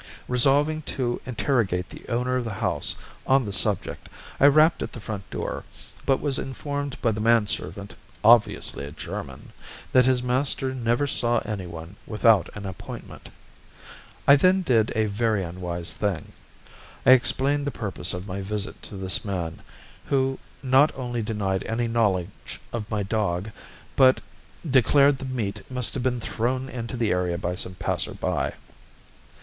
Resolving 0.27 0.81
to 0.97 1.21
interrogate 1.27 1.89
the 1.89 2.03
owner 2.11 2.35
of 2.37 2.43
the 2.43 2.55
house 2.55 2.95
on 3.27 3.45
the 3.45 3.53
subject, 3.53 4.09
I 4.39 4.47
rapped 4.47 4.81
at 4.81 4.93
the 4.93 4.99
front 4.99 5.29
door, 5.29 5.63
but 6.07 6.19
was 6.19 6.39
informed 6.39 6.99
by 7.03 7.11
the 7.11 7.19
manservant, 7.21 7.93
obviously 8.23 8.83
a 8.85 8.91
German, 8.91 9.53
that 9.91 10.05
his 10.05 10.23
master 10.23 10.73
never 10.73 11.05
saw 11.05 11.37
anyone 11.45 11.97
without 12.07 12.49
an 12.57 12.65
appointment. 12.65 13.29
I 14.27 14.37
then 14.37 14.63
did 14.63 14.91
a 14.95 15.05
very 15.05 15.43
unwise 15.43 15.93
thing 15.93 16.31
I 17.05 17.11
explained 17.11 17.67
the 17.67 17.69
purpose 17.69 18.11
of 18.15 18.27
my 18.27 18.41
visit 18.41 18.81
to 18.81 18.97
this 18.97 19.23
man, 19.23 19.61
who 20.05 20.39
not 20.63 20.91
only 20.95 21.21
denied 21.21 21.63
any 21.67 21.87
knowledge 21.87 22.59
of 22.73 22.89
my 22.89 23.03
dog, 23.03 23.51
but 23.95 24.19
declared 24.67 25.19
the 25.19 25.25
meat 25.25 25.61
must 25.69 25.93
have 25.93 26.01
been 26.01 26.19
thrown 26.19 26.69
into 26.69 26.97
the 26.97 27.11
area 27.11 27.37
by 27.37 27.53
some 27.53 27.75
passer 27.75 28.15
by. 28.15 28.53